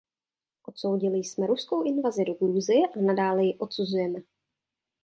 Odsoudili 0.67 1.17
jsme 1.17 1.47
ruskou 1.47 1.83
invazi 1.83 2.25
do 2.25 2.33
Gruzie 2.33 2.87
a 2.95 3.01
nadále 3.01 3.43
ji 3.43 3.57
odsuzujeme. 3.57 4.19